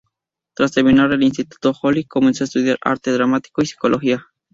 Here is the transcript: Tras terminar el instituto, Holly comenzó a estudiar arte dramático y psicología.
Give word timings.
Tras 0.55 0.71
terminar 0.71 1.13
el 1.13 1.21
instituto, 1.21 1.73
Holly 1.79 2.05
comenzó 2.05 2.43
a 2.43 2.45
estudiar 2.45 2.79
arte 2.83 3.11
dramático 3.11 3.61
y 3.61 3.67
psicología. 3.67 4.25